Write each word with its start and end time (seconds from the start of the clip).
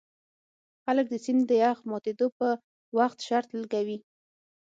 خلک 0.83 1.05
د 1.09 1.15
سیند 1.25 1.41
د 1.49 1.51
یخ 1.63 1.77
ماتیدو 1.89 2.27
په 2.39 2.47
وخت 2.97 3.17
شرط 3.27 3.49
لګوي 3.61 3.97